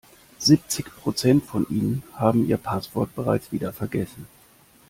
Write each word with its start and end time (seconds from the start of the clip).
Siebzig 0.39 0.85
Prozent 0.95 1.43
von 1.45 1.67
Ihnen 1.69 2.01
haben 2.15 2.47
ihr 2.47 2.57
Passwort 2.57 3.13
bereits 3.13 3.51
wieder 3.51 3.71
vergessen. 3.71 4.25